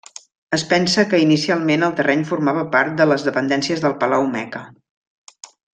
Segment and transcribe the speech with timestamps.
[0.57, 4.65] Es pensa que inicialment el terreny formava part de les dependències del palau Meca.